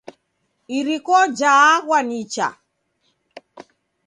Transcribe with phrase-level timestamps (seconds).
[0.77, 2.47] Iriko jaaghwa nicha.